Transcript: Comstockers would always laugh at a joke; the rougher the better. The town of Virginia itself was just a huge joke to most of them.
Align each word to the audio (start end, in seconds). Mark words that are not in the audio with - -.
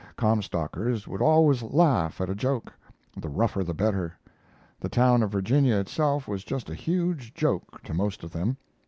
Comstockers 0.17 1.07
would 1.07 1.21
always 1.21 1.61
laugh 1.61 2.19
at 2.21 2.27
a 2.31 2.33
joke; 2.33 2.73
the 3.15 3.29
rougher 3.29 3.63
the 3.63 3.71
better. 3.75 4.17
The 4.79 4.89
town 4.89 5.21
of 5.21 5.29
Virginia 5.31 5.75
itself 5.75 6.27
was 6.27 6.43
just 6.43 6.71
a 6.71 6.73
huge 6.73 7.35
joke 7.35 7.83
to 7.83 7.93
most 7.93 8.23
of 8.23 8.31
them. 8.31 8.57